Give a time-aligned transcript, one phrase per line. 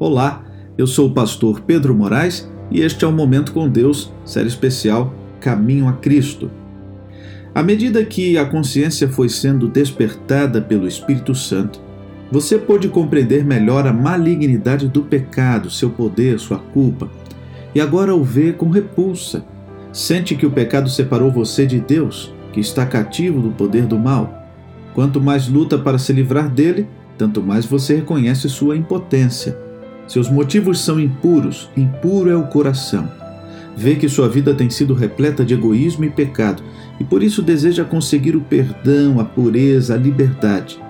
[0.00, 0.42] Olá,
[0.78, 5.12] eu sou o pastor Pedro Moraes e este é o Momento com Deus, série especial
[5.38, 6.50] Caminho a Cristo.
[7.54, 11.82] À medida que a consciência foi sendo despertada pelo Espírito Santo,
[12.32, 17.06] você pôde compreender melhor a malignidade do pecado, seu poder, sua culpa,
[17.74, 19.44] e agora o vê com repulsa.
[19.92, 24.48] Sente que o pecado separou você de Deus, que está cativo do poder do mal.
[24.94, 26.88] Quanto mais luta para se livrar dele,
[27.18, 29.68] tanto mais você reconhece sua impotência
[30.10, 33.08] seus motivos são impuros, impuro é o coração.
[33.76, 36.64] Vê que sua vida tem sido repleta de egoísmo e pecado
[36.98, 40.82] e por isso deseja conseguir o perdão, a pureza, a liberdade.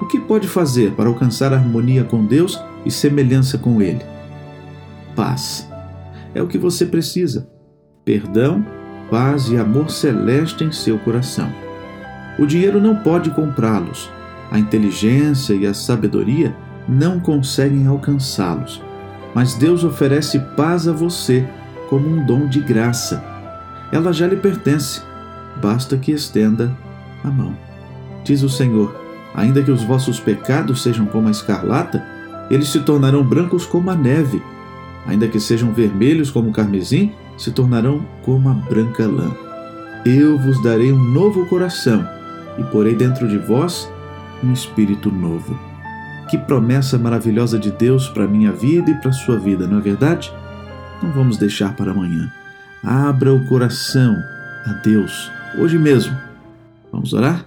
[0.00, 4.04] O que pode fazer para alcançar harmonia com Deus e semelhança com Ele?
[5.14, 5.70] Paz.
[6.34, 7.48] É o que você precisa.
[8.04, 8.66] Perdão,
[9.08, 11.52] paz e amor celeste em seu coração.
[12.36, 14.10] O dinheiro não pode comprá-los.
[14.50, 16.52] A inteligência e a sabedoria
[16.88, 18.82] não conseguem alcançá-los,
[19.34, 21.46] mas Deus oferece paz a você
[21.88, 23.22] como um dom de graça.
[23.92, 25.02] Ela já lhe pertence,
[25.60, 26.72] basta que estenda
[27.22, 27.56] a mão.
[28.24, 28.94] Diz o Senhor:
[29.34, 32.04] ainda que os vossos pecados sejam como a escarlata,
[32.50, 34.42] eles se tornarão brancos como a neve.
[35.06, 39.30] Ainda que sejam vermelhos como o carmesim, se tornarão como a branca lã.
[40.04, 42.06] Eu vos darei um novo coração
[42.58, 43.88] e porei dentro de vós
[44.42, 45.56] um espírito novo.
[46.28, 49.78] Que promessa maravilhosa de Deus para a minha vida e para a sua vida, não
[49.78, 50.32] é verdade?
[51.02, 52.32] Não vamos deixar para amanhã.
[52.82, 54.16] Abra o coração
[54.64, 56.16] a Deus, hoje mesmo.
[56.90, 57.44] Vamos orar?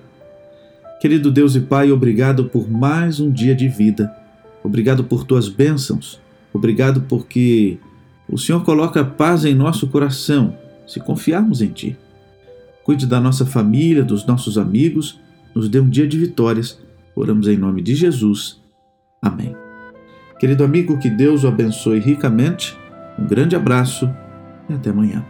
[1.02, 4.13] Querido Deus e Pai, obrigado por mais um dia de vida.
[4.63, 6.19] Obrigado por tuas bênçãos.
[6.53, 7.77] Obrigado porque
[8.27, 10.55] o Senhor coloca paz em nosso coração
[10.88, 11.97] se confiarmos em Ti.
[12.83, 15.19] Cuide da nossa família, dos nossos amigos,
[15.53, 16.80] nos dê um dia de vitórias.
[17.16, 18.59] Oramos em nome de Jesus.
[19.22, 19.56] Amém.
[20.39, 22.78] Querido amigo, que Deus o abençoe ricamente.
[23.17, 24.09] Um grande abraço
[24.70, 25.26] e até amanhã.